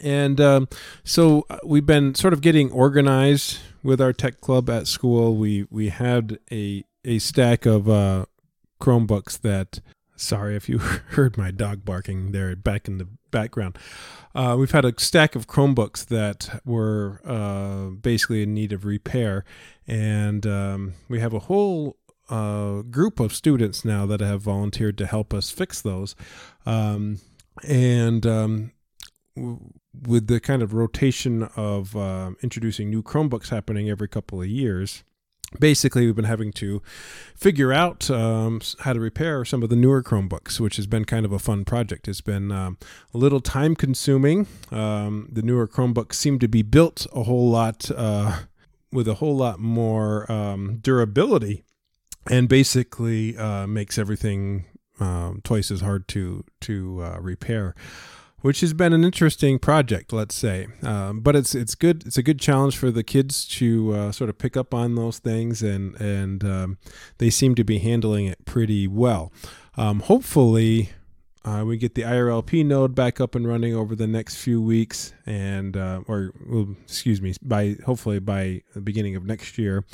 And 0.03 0.41
um, 0.41 0.69
so 1.05 1.47
uh, 1.49 1.59
we've 1.65 1.87
been 1.87 2.15
sort 2.15 2.33
of 2.33 2.41
getting 2.41 2.71
organized 2.73 3.59
with 3.83 4.01
our 4.01 4.13
tech 4.13 4.41
club 4.41 4.69
at 4.69 4.89
school. 4.89 5.37
We 5.37 5.67
we 5.71 5.91
had 5.91 6.39
a 6.51 6.85
a 7.05 7.19
stack 7.19 7.67
of 7.67 7.89
uh, 7.89 8.27
Chromebooks 8.81 9.41
that 9.43 9.81
Sorry 10.17 10.57
if 10.57 10.69
you 10.69 10.79
heard 10.79 11.37
my 11.37 11.51
dog 11.51 11.85
barking 11.85 12.33
there 12.33 12.55
back 12.57 12.89
in 12.89 12.99
the 12.99 13.09
background. 13.31 13.79
Uh, 14.35 14.57
we've 14.59 14.71
had 14.71 14.85
a 14.85 14.95
stack 14.99 15.35
of 15.35 15.47
Chromebooks 15.47 16.07
that 16.07 16.61
were 16.65 17.21
uh, 17.25 17.91
basically 17.91 18.43
in 18.43 18.55
need 18.55 18.73
of 18.73 18.85
repair, 18.85 19.45
and 19.87 20.47
um, 20.47 20.95
we 21.09 21.21
have 21.21 21.33
a 21.33 21.41
whole 21.41 21.97
uh, 22.31 22.83
group 22.83 23.21
of 23.21 23.35
students 23.35 23.85
now 23.85 24.07
that 24.07 24.21
have 24.21 24.43
volunteered 24.43 24.97
to 24.99 25.07
help 25.07 25.35
us 25.35 25.51
fix 25.51 25.81
those. 25.81 26.15
Um, 26.65 27.21
and 27.67 28.27
um, 28.27 28.73
w- 29.37 29.61
with 30.07 30.27
the 30.27 30.41
kind 30.41 30.63
of 30.63 30.75
rotation 30.75 31.45
of 31.57 31.95
uh, 31.97 32.33
introducing 32.43 32.91
new 32.91 33.03
Chromebooks 33.03 33.51
happening 33.51 33.91
every 33.91 34.09
couple 34.09 34.41
of 34.41 34.49
years, 34.49 35.05
basically 35.59 36.07
we've 36.07 36.17
been 36.17 36.25
having 36.25 36.53
to 36.53 36.83
figure 37.35 37.73
out 37.73 38.11
um, 38.11 38.61
how 38.81 38.93
to 38.93 39.01
repair 39.01 39.45
some 39.45 39.63
of 39.63 39.69
the 39.69 39.77
newer 39.77 40.03
chromebooks 40.03 40.61
which 40.61 40.77
has 40.77 40.87
been 40.87 41.05
kind 41.05 41.25
of 41.25 41.33
a 41.33 41.39
fun 41.39 41.65
project. 41.65 42.09
It's 42.09 42.21
been 42.21 42.51
um, 42.53 42.79
a 43.13 43.19
little 43.19 43.41
time 43.41 43.75
consuming 43.77 44.47
um, 44.71 45.29
the 45.31 45.43
newer 45.43 45.67
chromebooks 45.67 46.15
seem 46.15 46.39
to 46.39 46.49
be 46.49 46.63
built 46.63 47.07
a 47.13 47.25
whole 47.25 47.51
lot 47.51 47.91
uh, 47.91 48.41
with 48.93 49.09
a 49.09 49.15
whole 49.15 49.37
lot 49.37 49.59
more 49.59 50.31
um, 50.31 50.79
durability 50.83 51.65
and 52.31 52.49
basically 52.49 53.37
uh, 53.37 53.67
makes 53.67 53.99
everything 53.99 54.65
um, 55.01 55.41
twice 55.43 55.71
as 55.71 55.81
hard 55.81 56.07
to 56.09 56.45
to 56.61 57.03
uh, 57.03 57.19
repair 57.21 57.75
which 58.45 58.61
has 58.61 58.75
been 58.75 58.93
an 58.93 59.05
interesting 59.05 59.59
project, 59.59 60.13
let's 60.13 60.35
say. 60.35 60.67
Um, 60.83 61.21
but 61.21 61.35
it's 61.35 61.55
it's 61.55 61.75
good. 61.75 62.07
It's 62.07 62.19
a 62.19 62.23
good 62.23 62.39
challenge 62.39 62.77
for 62.77 62.91
the 62.91 63.03
kids 63.03 63.47
to 63.57 63.95
uh, 63.95 64.13
sort 64.13 64.29
of 64.29 64.37
pick 64.37 64.55
up 64.55 64.75
on 64.75 64.97
those 64.97 65.19
things, 65.19 65.63
and 65.63 65.99
and 65.99 66.45
um, 66.45 66.79
they 67.17 67.31
seem 67.31 67.55
to 67.55 67.65
be 67.65 67.79
handling 67.79 68.27
it 68.27 68.45
pretty 68.45 68.87
well. 68.87 69.33
Um, 69.79 70.01
hopefully, 70.01 70.91
uh, 71.47 71.65
we 71.67 71.79
get 71.79 71.95
the 71.95 72.03
IRLP 72.03 72.67
node 72.67 72.95
back 72.95 73.19
up 73.19 73.35
and 73.35 73.49
running 73.49 73.75
over 73.75 73.97
the 73.97 74.07
next 74.07 74.37
few 74.37 74.61
weeks, 74.61 75.15
and 75.25 75.75
uh, 75.75 76.03
or 76.07 76.35
well, 76.47 76.77
excuse 76.83 77.23
me, 77.23 77.33
by 77.41 77.77
hopefully 77.87 78.19
by 78.19 78.61
the 78.75 78.83
beginning 78.83 79.17
of 79.17 79.25
next 79.25 79.57
year, 79.57 79.87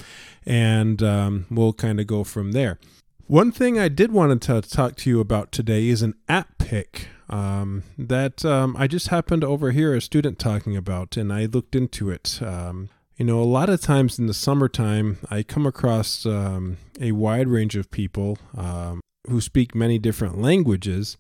and 0.45 1.05
um, 1.05 1.47
we'll 1.53 1.73
kind 1.73 2.01
of 2.01 2.09
go 2.09 2.25
from 2.25 2.51
there. 2.51 2.81
One 3.29 3.53
thing 3.53 3.79
I 3.79 3.87
did 3.87 4.11
want 4.11 4.43
to 4.43 4.61
talk 4.61 4.97
to 4.97 5.09
you 5.09 5.21
about 5.21 5.53
today 5.53 5.87
is 5.87 6.03
an 6.03 6.15
app 6.29 6.59
pick 6.59 7.11
um, 7.31 7.85
that 7.97 8.45
um, 8.45 8.77
I 8.79 8.87
just 8.87 9.09
happened 9.09 9.43
to 9.43 9.49
overhear 9.49 9.95
a 9.95 10.01
student 10.01 10.39
talking 10.39 10.77
about, 10.77 11.17
and 11.17 11.33
I 11.33 11.47
looked 11.47 11.75
into 11.75 12.11
it. 12.11 12.41
Um, 12.43 12.91
you 13.17 13.25
know, 13.25 13.41
a 13.41 13.45
lot 13.45 13.69
of 13.69 13.81
times 13.81 14.19
in 14.19 14.27
the 14.27 14.35
summertime, 14.35 15.19
I 15.31 15.43
come 15.43 15.67
across 15.67 16.27
um, 16.27 16.79
a 17.01 17.13
wide 17.13 17.49
range 17.49 17.77
of 17.77 17.91
people 17.91 18.39
um, 18.57 19.01
who 19.29 19.41
speak 19.41 19.75
many 19.75 19.99
different 19.99 20.41
languages, 20.41 21.17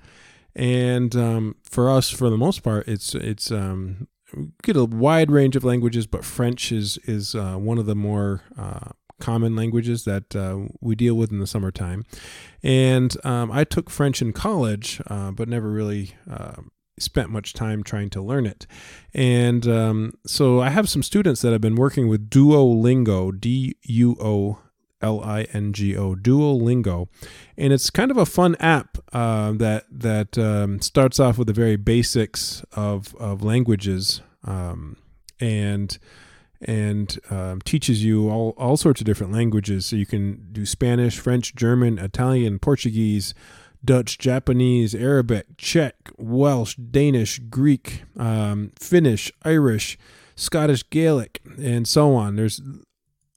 and 0.54 1.14
um, 1.14 1.56
for 1.62 1.88
us, 1.88 2.10
for 2.10 2.28
the 2.28 2.36
most 2.36 2.62
part, 2.62 2.88
it's 2.88 3.14
it's 3.14 3.52
get 4.62 4.76
a 4.76 4.84
wide 4.84 5.30
range 5.30 5.56
of 5.56 5.64
languages, 5.64 6.06
but 6.06 6.24
French 6.24 6.72
is 6.72 6.98
is 7.04 7.34
uh, 7.34 7.54
one 7.54 7.78
of 7.78 7.86
the 7.86 7.94
more 7.94 8.42
uh, 8.58 8.90
common 9.20 9.54
languages 9.54 10.04
that 10.04 10.34
uh, 10.34 10.68
we 10.80 10.94
deal 10.94 11.14
with 11.14 11.30
in 11.30 11.38
the 11.38 11.46
summertime. 11.46 12.04
And 12.62 13.14
um, 13.24 13.52
I 13.52 13.64
took 13.64 13.90
French 13.90 14.20
in 14.20 14.32
college, 14.32 15.00
uh, 15.06 15.30
but 15.30 15.48
never 15.48 15.70
really 15.70 16.14
uh, 16.28 16.62
spent 16.98 17.30
much 17.30 17.52
time 17.52 17.82
trying 17.82 18.10
to 18.10 18.22
learn 18.22 18.46
it. 18.46 18.66
And 19.14 19.66
um, 19.66 20.12
so 20.26 20.60
I 20.60 20.70
have 20.70 20.88
some 20.88 21.02
students 21.02 21.40
that 21.42 21.52
have 21.52 21.60
been 21.60 21.76
working 21.76 22.08
with 22.08 22.30
Duolingo, 22.30 23.38
D 23.38 23.76
U 23.82 24.16
O 24.20 24.58
L 25.02 25.22
I 25.22 25.42
N 25.52 25.72
G 25.72 25.96
O, 25.96 26.14
Duolingo, 26.14 27.08
and 27.56 27.72
it's 27.72 27.90
kind 27.90 28.10
of 28.10 28.18
a 28.18 28.26
fun 28.26 28.54
app 28.60 28.98
uh, 29.12 29.52
that 29.52 29.86
that 29.90 30.36
um, 30.36 30.80
starts 30.80 31.18
off 31.18 31.38
with 31.38 31.46
the 31.46 31.54
very 31.54 31.76
basics 31.76 32.62
of 32.72 33.14
of 33.16 33.42
languages, 33.42 34.20
um, 34.44 34.96
and 35.40 35.98
and 36.62 37.18
um, 37.30 37.60
teaches 37.62 38.04
you 38.04 38.28
all, 38.28 38.54
all 38.56 38.76
sorts 38.76 39.00
of 39.00 39.06
different 39.06 39.32
languages. 39.32 39.86
So 39.86 39.96
you 39.96 40.06
can 40.06 40.48
do 40.52 40.66
Spanish, 40.66 41.18
French, 41.18 41.54
German, 41.54 41.98
Italian, 41.98 42.58
Portuguese, 42.58 43.34
Dutch, 43.84 44.18
Japanese, 44.18 44.94
Arabic, 44.94 45.56
Czech, 45.56 45.94
Welsh, 46.18 46.76
Danish, 46.76 47.38
Greek, 47.38 48.04
um, 48.16 48.72
Finnish, 48.78 49.32
Irish, 49.42 49.98
Scottish, 50.36 50.88
Gaelic, 50.90 51.40
and 51.58 51.88
so 51.88 52.14
on. 52.14 52.36
There's 52.36 52.60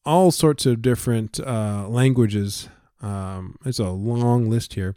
all 0.05 0.31
sorts 0.31 0.65
of 0.65 0.81
different 0.81 1.39
uh, 1.39 1.87
languages. 1.87 2.69
Um, 3.01 3.57
it's 3.65 3.79
a 3.79 3.89
long 3.89 4.49
list 4.49 4.73
here. 4.73 4.95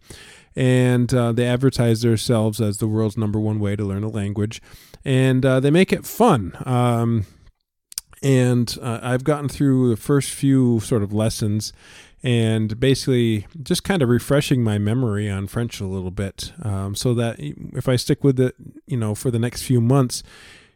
And 0.56 1.12
uh, 1.12 1.32
they 1.32 1.46
advertise 1.46 2.00
themselves 2.02 2.60
as 2.60 2.78
the 2.78 2.88
world's 2.88 3.16
number 3.16 3.38
one 3.38 3.60
way 3.60 3.76
to 3.76 3.84
learn 3.84 4.02
a 4.02 4.08
language. 4.08 4.62
And 5.04 5.44
uh, 5.44 5.60
they 5.60 5.70
make 5.70 5.92
it 5.92 6.06
fun. 6.06 6.56
Um, 6.64 7.26
and 8.22 8.76
uh, 8.80 9.00
I've 9.02 9.24
gotten 9.24 9.48
through 9.48 9.90
the 9.90 9.96
first 9.96 10.30
few 10.30 10.80
sort 10.80 11.02
of 11.02 11.12
lessons 11.12 11.72
and 12.22 12.80
basically 12.80 13.46
just 13.62 13.84
kind 13.84 14.02
of 14.02 14.08
refreshing 14.08 14.62
my 14.62 14.78
memory 14.78 15.30
on 15.30 15.46
French 15.46 15.80
a 15.80 15.86
little 15.86 16.10
bit 16.10 16.52
um, 16.62 16.94
so 16.94 17.14
that 17.14 17.36
if 17.38 17.88
I 17.88 17.96
stick 17.96 18.24
with 18.24 18.40
it, 18.40 18.56
you 18.86 18.96
know, 18.96 19.14
for 19.14 19.30
the 19.30 19.38
next 19.38 19.62
few 19.62 19.80
months 19.80 20.22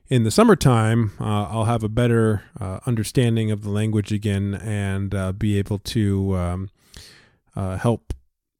in 0.08 0.24
the 0.24 0.30
summertime, 0.30 1.12
uh, 1.20 1.44
I'll 1.44 1.64
have 1.64 1.82
a 1.82 1.88
better 1.88 2.42
uh, 2.60 2.80
understanding 2.86 3.50
of 3.50 3.62
the 3.62 3.70
language 3.70 4.12
again 4.12 4.54
and 4.54 5.14
uh, 5.14 5.32
be 5.32 5.58
able 5.58 5.78
to 5.78 6.36
um, 6.36 6.70
uh, 7.56 7.78
help, 7.78 8.12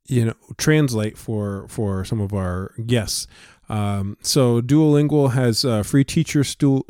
you 0.06 0.24
know, 0.24 0.34
translate 0.56 1.18
for 1.18 1.66
for 1.68 2.04
some 2.04 2.20
of 2.20 2.32
our 2.32 2.72
guests. 2.86 3.26
Um, 3.70 4.16
so 4.20 4.60
Duolingo 4.60 5.30
has 5.30 5.64
uh, 5.64 5.84
free 5.84 6.02
teacher 6.02 6.42
stu- 6.42 6.84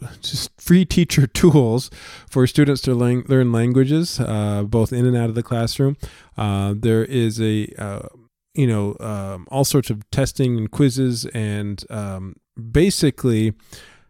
free 0.57 0.87
teacher 0.87 1.27
tools 1.41 1.91
for 2.29 2.47
students 2.47 2.81
to 2.83 2.95
learn, 2.95 3.25
learn 3.29 3.53
languages, 3.53 4.19
uh, 4.19 4.63
both 4.63 4.93
in 4.93 5.05
and 5.05 5.17
out 5.17 5.29
of 5.29 5.35
the 5.35 5.43
classroom. 5.43 5.99
Uh, 6.39 6.75
there 6.77 7.05
is 7.05 7.39
a 7.41 7.69
uh, 7.79 8.09
you 8.55 8.67
know 8.67 8.97
um, 8.99 9.47
all 9.51 9.65
sorts 9.65 9.91
of 9.91 10.09
testing 10.11 10.57
and 10.57 10.71
quizzes, 10.71 11.27
and 11.27 11.85
um, 11.91 12.37
basically 12.73 13.53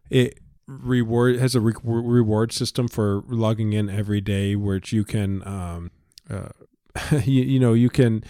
it 0.08 0.38
reward 0.68 1.40
has 1.40 1.56
a 1.56 1.60
re- 1.60 1.74
reward 1.82 2.52
system 2.52 2.86
for 2.86 3.24
logging 3.26 3.72
in 3.72 3.90
every 3.90 4.20
day, 4.20 4.54
which 4.54 4.92
you 4.92 5.02
can 5.02 5.46
um, 5.46 5.90
uh, 6.30 6.50
you, 7.24 7.42
you 7.42 7.58
know 7.58 7.72
you 7.72 7.90
can 7.90 8.22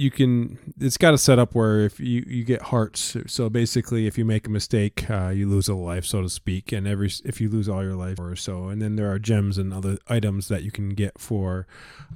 you 0.00 0.10
can 0.10 0.58
it's 0.80 0.96
got 0.96 1.12
a 1.12 1.18
setup 1.18 1.54
where 1.54 1.80
if 1.80 2.00
you 2.00 2.24
you 2.26 2.42
get 2.42 2.62
hearts 2.62 3.18
so 3.26 3.50
basically 3.50 4.06
if 4.06 4.16
you 4.16 4.24
make 4.24 4.46
a 4.46 4.50
mistake 4.50 5.08
uh, 5.10 5.28
you 5.28 5.46
lose 5.46 5.68
a 5.68 5.74
life 5.74 6.06
so 6.06 6.22
to 6.22 6.28
speak 6.30 6.72
and 6.72 6.88
every 6.88 7.10
if 7.26 7.38
you 7.38 7.50
lose 7.50 7.68
all 7.68 7.84
your 7.84 7.94
life 7.94 8.18
or 8.18 8.34
so 8.34 8.68
and 8.68 8.80
then 8.80 8.96
there 8.96 9.12
are 9.12 9.18
gems 9.18 9.58
and 9.58 9.74
other 9.74 9.98
items 10.08 10.48
that 10.48 10.62
you 10.62 10.70
can 10.70 10.88
get 10.88 11.18
for 11.18 11.66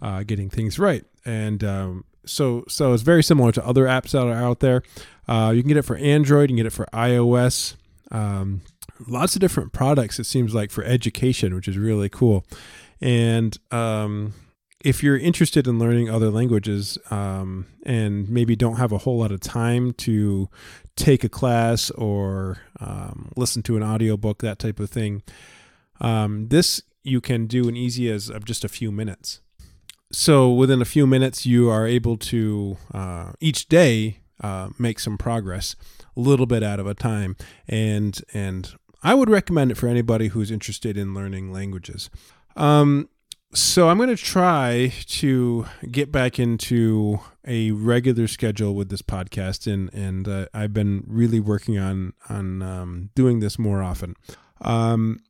uh, 0.00 0.22
getting 0.22 0.48
things 0.48 0.78
right. 0.78 1.04
And 1.26 1.62
um, 1.62 2.04
so 2.24 2.64
so 2.68 2.94
it's 2.94 3.02
very 3.02 3.22
similar 3.22 3.52
to 3.52 3.66
other 3.66 3.84
apps 3.84 4.12
that 4.12 4.26
are 4.26 4.32
out 4.32 4.60
there. 4.60 4.82
Uh, 5.28 5.52
you 5.54 5.60
can 5.60 5.68
get 5.68 5.76
it 5.76 5.82
for 5.82 5.96
android 5.96 6.48
you 6.48 6.56
can 6.56 6.64
get 6.64 6.66
it 6.66 6.72
for 6.72 6.86
ios 6.94 7.76
um, 8.10 8.62
lots 9.06 9.36
of 9.36 9.40
different 9.40 9.74
products 9.74 10.18
it 10.18 10.24
seems 10.24 10.54
like 10.54 10.70
for 10.70 10.84
education 10.84 11.54
which 11.54 11.68
is 11.68 11.76
really 11.76 12.08
cool. 12.08 12.46
And 13.02 13.58
um, 13.70 14.32
if 14.84 15.02
you're 15.02 15.16
interested 15.16 15.66
in 15.66 15.78
learning 15.78 16.10
other 16.10 16.30
languages 16.30 16.98
um, 17.10 17.66
and 17.84 18.28
maybe 18.28 18.54
don't 18.54 18.76
have 18.76 18.92
a 18.92 18.98
whole 18.98 19.18
lot 19.18 19.32
of 19.32 19.40
time 19.40 19.94
to 19.94 20.48
take 20.94 21.24
a 21.24 21.28
class 21.28 21.90
or 21.92 22.58
um, 22.78 23.32
listen 23.34 23.62
to 23.62 23.76
an 23.76 23.82
audiobook, 23.82 24.42
that 24.42 24.58
type 24.58 24.78
of 24.78 24.90
thing, 24.90 25.22
um, 26.00 26.48
this 26.48 26.82
you 27.02 27.20
can 27.22 27.46
do 27.46 27.66
in 27.66 27.76
easy 27.76 28.10
as 28.10 28.28
of 28.28 28.44
just 28.44 28.62
a 28.62 28.68
few 28.68 28.92
minutes. 28.92 29.40
So 30.12 30.52
within 30.52 30.82
a 30.82 30.86
few 30.86 31.06
minutes, 31.06 31.46
you 31.46 31.70
are 31.70 31.86
able 31.86 32.18
to 32.18 32.76
uh, 32.92 33.32
each 33.40 33.68
day 33.68 34.18
uh, 34.42 34.68
make 34.78 35.00
some 35.00 35.16
progress, 35.16 35.76
a 36.14 36.20
little 36.20 36.46
bit 36.46 36.62
out 36.62 36.78
of 36.78 36.86
a 36.86 36.94
time, 36.94 37.36
and 37.66 38.20
and 38.32 38.74
I 39.02 39.14
would 39.14 39.30
recommend 39.30 39.70
it 39.70 39.76
for 39.76 39.88
anybody 39.88 40.28
who's 40.28 40.50
interested 40.50 40.96
in 40.96 41.14
learning 41.14 41.52
languages. 41.52 42.10
Um, 42.56 43.08
so 43.54 43.88
I'm 43.88 43.98
going 43.98 44.08
to 44.08 44.16
try 44.16 44.92
to 45.06 45.66
get 45.90 46.10
back 46.10 46.38
into 46.40 47.20
a 47.46 47.70
regular 47.70 48.26
schedule 48.26 48.74
with 48.74 48.88
this 48.88 49.02
podcast, 49.02 49.72
and 49.72 49.92
and 49.94 50.26
uh, 50.26 50.46
I've 50.52 50.72
been 50.72 51.04
really 51.06 51.40
working 51.40 51.78
on 51.78 52.14
on 52.28 52.62
um, 52.62 53.10
doing 53.14 53.38
this 53.40 53.58
more 53.58 53.82
often. 53.82 54.16
Um, 54.60 55.20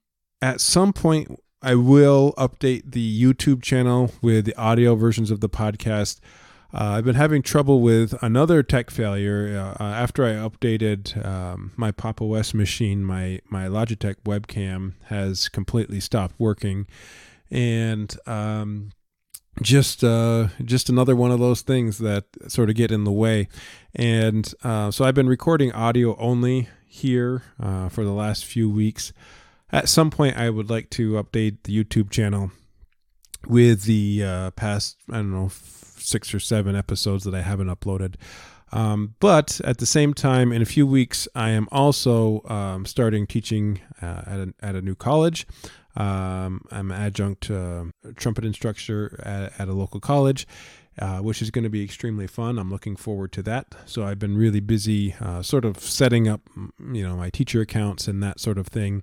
at 0.40 0.60
some 0.60 0.92
point, 0.92 1.38
I 1.60 1.74
will 1.74 2.32
update 2.38 2.92
the 2.92 3.22
YouTube 3.22 3.62
channel 3.62 4.10
with 4.22 4.46
the 4.46 4.56
audio 4.56 4.94
versions 4.94 5.30
of 5.30 5.40
the 5.40 5.48
podcast. 5.48 6.20
Uh, 6.72 6.96
I've 6.96 7.04
been 7.04 7.14
having 7.14 7.42
trouble 7.42 7.82
with 7.82 8.20
another 8.22 8.62
tech 8.62 8.90
failure. 8.90 9.74
Uh, 9.78 9.84
after 9.84 10.24
I 10.24 10.30
updated 10.32 11.24
um, 11.24 11.72
my 11.76 11.92
Pop! 11.92 12.22
OS 12.22 12.54
machine, 12.54 13.04
my 13.04 13.40
my 13.50 13.66
Logitech 13.66 14.16
webcam 14.24 14.94
has 15.08 15.48
completely 15.50 16.00
stopped 16.00 16.34
working 16.38 16.86
and 17.50 18.16
um, 18.26 18.90
just 19.62 20.02
uh, 20.02 20.48
just 20.64 20.88
another 20.88 21.14
one 21.14 21.30
of 21.30 21.40
those 21.40 21.62
things 21.62 21.98
that 21.98 22.24
sort 22.48 22.70
of 22.70 22.76
get 22.76 22.90
in 22.90 23.04
the 23.04 23.12
way. 23.12 23.48
And 23.94 24.52
uh, 24.62 24.90
so 24.90 25.04
I've 25.04 25.14
been 25.14 25.28
recording 25.28 25.72
audio 25.72 26.16
only 26.16 26.68
here 26.86 27.42
uh, 27.60 27.88
for 27.88 28.04
the 28.04 28.12
last 28.12 28.44
few 28.44 28.68
weeks. 28.68 29.12
At 29.70 29.88
some 29.88 30.10
point, 30.10 30.36
I 30.36 30.50
would 30.50 30.70
like 30.70 30.90
to 30.90 31.12
update 31.12 31.58
the 31.64 31.84
YouTube 31.84 32.10
channel 32.10 32.52
with 33.46 33.82
the 33.82 34.22
uh, 34.24 34.50
past 34.52 34.96
I 35.10 35.16
don't 35.16 35.32
know 35.32 35.50
six 35.50 36.34
or 36.34 36.40
seven 36.40 36.76
episodes 36.76 37.24
that 37.24 37.34
I 37.34 37.42
haven't 37.42 37.68
uploaded. 37.68 38.16
Um, 38.72 39.14
but 39.20 39.60
at 39.62 39.78
the 39.78 39.86
same 39.86 40.14
time, 40.14 40.52
in 40.52 40.60
a 40.60 40.64
few 40.64 40.84
weeks, 40.84 41.28
I 41.34 41.50
am 41.50 41.68
also 41.70 42.42
um, 42.46 42.86
starting 42.86 43.24
teaching 43.26 43.80
uh, 44.02 44.22
at, 44.26 44.40
a, 44.40 44.54
at 44.60 44.74
a 44.74 44.82
new 44.82 44.96
college. 44.96 45.46
Um, 45.96 46.62
I'm 46.70 46.90
an 46.90 47.00
adjunct 47.00 47.50
uh, 47.50 47.84
trumpet 48.16 48.44
instructor 48.44 49.20
at, 49.22 49.60
at, 49.60 49.68
a 49.68 49.72
local 49.72 50.00
college, 50.00 50.46
uh, 50.98 51.18
which 51.18 51.40
is 51.40 51.50
going 51.50 51.62
to 51.62 51.70
be 51.70 51.84
extremely 51.84 52.26
fun. 52.26 52.58
I'm 52.58 52.70
looking 52.70 52.96
forward 52.96 53.30
to 53.32 53.42
that. 53.44 53.74
So 53.86 54.04
I've 54.04 54.18
been 54.18 54.36
really 54.36 54.60
busy, 54.60 55.14
uh, 55.20 55.42
sort 55.42 55.64
of 55.64 55.78
setting 55.78 56.26
up, 56.26 56.40
you 56.92 57.06
know, 57.06 57.16
my 57.16 57.30
teacher 57.30 57.60
accounts 57.60 58.08
and 58.08 58.22
that 58.22 58.40
sort 58.40 58.58
of 58.58 58.66
thing, 58.66 59.02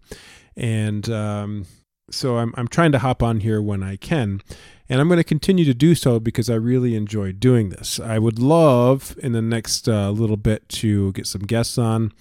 and 0.58 1.10
um, 1.10 1.66
so 2.10 2.38
I'm 2.38 2.54
I'm 2.58 2.68
trying 2.68 2.92
to 2.92 3.00
hop 3.00 3.24
on 3.24 3.40
here 3.40 3.62
when 3.62 3.84
I 3.84 3.96
can. 3.96 4.42
And 4.90 5.00
I'm 5.00 5.08
going 5.08 5.20
to 5.20 5.24
continue 5.24 5.64
to 5.64 5.74
do 5.74 5.96
so 5.96 6.20
because 6.20 6.50
I 6.50 6.56
really 6.56 6.96
enjoy 6.96 7.32
doing 7.32 7.70
this. 7.70 7.98
I 7.98 8.20
would 8.20 8.40
love 8.40 9.16
in 9.24 9.32
the 9.32 9.42
next 9.42 9.88
uh, 9.88 10.10
little 10.12 10.36
bit 10.36 10.68
to 10.70 11.14
get 11.14 11.28
some 11.28 11.44
guests 11.44 11.78
on. 11.78 12.12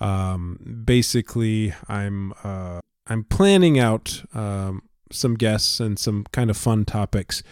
Um, 0.00 0.82
basically, 0.84 1.74
I'm 1.88 2.32
uh, 2.42 2.80
I'm 3.08 3.24
planning 3.24 3.78
out 3.78 4.22
um, 4.34 4.82
some 5.10 5.34
guests 5.34 5.80
and 5.80 5.98
some 5.98 6.26
kind 6.32 6.50
of 6.50 6.56
fun 6.56 6.84
topics, 6.84 7.42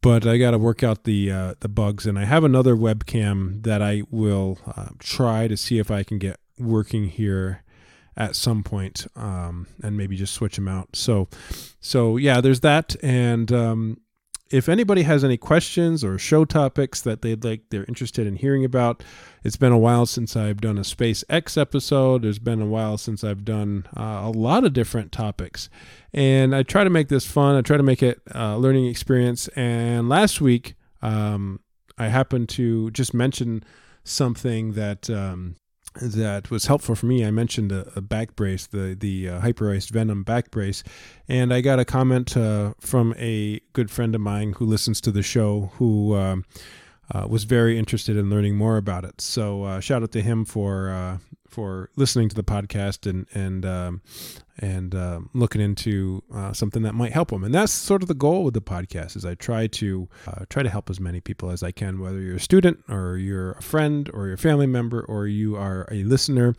but 0.00 0.26
I 0.26 0.38
got 0.38 0.52
to 0.52 0.58
work 0.58 0.82
out 0.82 1.04
the 1.04 1.30
uh, 1.30 1.54
the 1.60 1.68
bugs. 1.68 2.06
And 2.06 2.18
I 2.18 2.24
have 2.24 2.44
another 2.44 2.74
webcam 2.74 3.62
that 3.62 3.82
I 3.82 4.02
will 4.10 4.58
uh, 4.66 4.90
try 4.98 5.48
to 5.48 5.56
see 5.56 5.78
if 5.78 5.90
I 5.90 6.02
can 6.02 6.18
get 6.18 6.38
working 6.58 7.08
here 7.08 7.62
at 8.16 8.34
some 8.34 8.64
point, 8.64 9.06
um, 9.14 9.68
and 9.80 9.96
maybe 9.96 10.16
just 10.16 10.34
switch 10.34 10.56
them 10.56 10.66
out. 10.66 10.96
So, 10.96 11.28
so 11.80 12.16
yeah, 12.16 12.40
there's 12.40 12.60
that, 12.60 12.96
and 13.00 13.52
um, 13.52 14.00
if 14.50 14.68
anybody 14.68 15.02
has 15.02 15.24
any 15.24 15.36
questions 15.36 16.02
or 16.02 16.18
show 16.18 16.44
topics 16.44 17.00
that 17.02 17.22
they'd 17.22 17.44
like 17.44 17.62
they're 17.70 17.84
interested 17.84 18.26
in 18.26 18.36
hearing 18.36 18.64
about 18.64 19.02
it's 19.44 19.56
been 19.56 19.72
a 19.72 19.78
while 19.78 20.06
since 20.06 20.36
i've 20.36 20.60
done 20.60 20.78
a 20.78 20.82
spacex 20.82 21.60
episode. 21.60 22.22
There's 22.22 22.38
been 22.38 22.62
a 22.62 22.66
while 22.66 22.98
since 22.98 23.22
i've 23.24 23.44
done 23.44 23.86
uh, 23.96 24.22
a 24.24 24.30
lot 24.30 24.64
of 24.64 24.72
different 24.72 25.12
topics. 25.12 25.68
And 26.12 26.54
i 26.54 26.62
try 26.62 26.84
to 26.84 26.90
make 26.90 27.08
this 27.08 27.26
fun. 27.26 27.56
I 27.56 27.62
try 27.62 27.76
to 27.76 27.82
make 27.82 28.02
it 28.02 28.20
a 28.32 28.58
learning 28.58 28.86
experience. 28.86 29.48
And 29.48 30.08
last 30.08 30.40
week 30.40 30.74
um, 31.02 31.60
i 31.96 32.08
happened 32.08 32.48
to 32.50 32.90
just 32.90 33.14
mention 33.14 33.64
something 34.04 34.72
that 34.72 35.10
um, 35.10 35.56
that 36.00 36.50
was 36.50 36.66
helpful 36.66 36.94
for 36.94 37.06
me. 37.06 37.24
I 37.24 37.30
mentioned 37.30 37.72
a, 37.72 37.90
a 37.96 38.00
back 38.00 38.36
brace, 38.36 38.66
the 38.66 38.96
the 38.98 39.28
uh, 39.28 39.40
Hyperice 39.40 39.90
Venom 39.90 40.22
back 40.22 40.50
brace, 40.50 40.82
and 41.28 41.52
I 41.52 41.60
got 41.60 41.78
a 41.78 41.84
comment 41.84 42.36
uh, 42.36 42.74
from 42.80 43.14
a 43.18 43.60
good 43.72 43.90
friend 43.90 44.14
of 44.14 44.20
mine 44.20 44.54
who 44.54 44.66
listens 44.66 45.00
to 45.02 45.10
the 45.10 45.22
show 45.22 45.70
who 45.74 46.16
um, 46.16 46.44
uh, 47.12 47.26
was 47.28 47.44
very 47.44 47.78
interested 47.78 48.16
in 48.16 48.30
learning 48.30 48.56
more 48.56 48.76
about 48.76 49.04
it. 49.04 49.20
So 49.20 49.64
uh, 49.64 49.80
shout 49.80 50.02
out 50.02 50.12
to 50.12 50.22
him 50.22 50.44
for 50.44 50.90
uh, 50.90 51.18
for 51.48 51.90
listening 51.96 52.28
to 52.28 52.36
the 52.36 52.44
podcast 52.44 53.08
and 53.08 53.26
and 53.34 53.64
um, 53.64 54.02
and 54.58 54.94
uh, 54.94 55.20
looking 55.34 55.60
into 55.60 56.22
uh, 56.34 56.52
something 56.52 56.82
that 56.82 56.94
might 56.94 57.12
help 57.12 57.30
them. 57.30 57.44
And 57.44 57.54
that's 57.54 57.72
sort 57.72 58.02
of 58.02 58.08
the 58.08 58.14
goal 58.14 58.44
with 58.44 58.54
the 58.54 58.60
podcast 58.60 59.16
is 59.16 59.24
I 59.24 59.34
try 59.34 59.66
to 59.66 60.08
uh, 60.26 60.44
try 60.48 60.62
to 60.62 60.70
help 60.70 60.90
as 60.90 61.00
many 61.00 61.20
people 61.20 61.50
as 61.50 61.62
I 61.62 61.70
can, 61.70 62.00
whether 62.00 62.20
you're 62.20 62.36
a 62.36 62.40
student 62.40 62.82
or 62.88 63.16
you're 63.16 63.52
a 63.52 63.62
friend 63.62 64.10
or 64.12 64.26
you're 64.26 64.34
a 64.34 64.38
family 64.38 64.66
member 64.66 65.00
or 65.02 65.26
you 65.26 65.56
are 65.56 65.88
a 65.90 66.02
listener, 66.04 66.54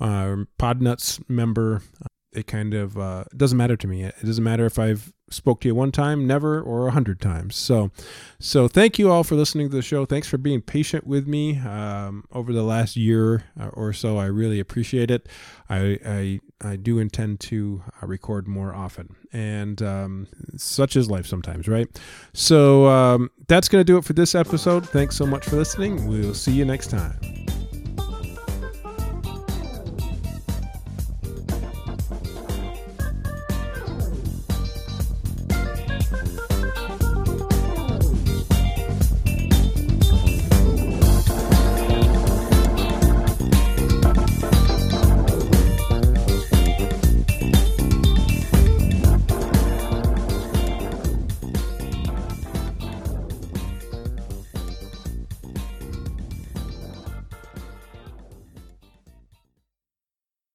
uh, 0.00 0.36
Podnutz 0.58 1.22
member. 1.28 1.82
It 2.34 2.46
kind 2.46 2.74
of 2.74 2.98
uh, 2.98 3.24
doesn't 3.36 3.58
matter 3.58 3.76
to 3.76 3.86
me. 3.86 4.04
It 4.04 4.24
doesn't 4.24 4.44
matter 4.44 4.66
if 4.66 4.78
I've 4.78 5.12
spoke 5.30 5.60
to 5.60 5.68
you 5.68 5.74
one 5.74 5.92
time, 5.92 6.26
never, 6.26 6.60
or 6.60 6.86
a 6.86 6.90
hundred 6.90 7.20
times. 7.20 7.56
So, 7.56 7.90
so 8.38 8.68
thank 8.68 8.98
you 8.98 9.10
all 9.10 9.24
for 9.24 9.34
listening 9.34 9.70
to 9.70 9.76
the 9.76 9.82
show. 9.82 10.04
Thanks 10.04 10.28
for 10.28 10.38
being 10.38 10.60
patient 10.60 11.06
with 11.06 11.26
me 11.26 11.58
um, 11.58 12.24
over 12.32 12.52
the 12.52 12.62
last 12.62 12.96
year 12.96 13.44
uh, 13.58 13.68
or 13.68 13.92
so. 13.92 14.18
I 14.18 14.26
really 14.26 14.60
appreciate 14.60 15.10
it. 15.10 15.28
I 15.68 15.98
I, 16.06 16.40
I 16.62 16.76
do 16.76 16.98
intend 16.98 17.40
to 17.40 17.82
uh, 18.02 18.06
record 18.06 18.46
more 18.46 18.74
often, 18.74 19.16
and 19.32 19.82
um, 19.82 20.28
such 20.56 20.96
is 20.96 21.10
life 21.10 21.26
sometimes, 21.26 21.68
right? 21.68 21.88
So 22.32 22.86
um, 22.86 23.30
that's 23.48 23.68
to 23.68 23.84
do 23.84 23.98
it 23.98 24.04
for 24.04 24.12
this 24.12 24.34
episode. 24.34 24.88
Thanks 24.88 25.16
so 25.16 25.26
much 25.26 25.44
for 25.44 25.56
listening. 25.56 26.06
We'll 26.06 26.34
see 26.34 26.52
you 26.52 26.64
next 26.64 26.90
time. 26.90 27.63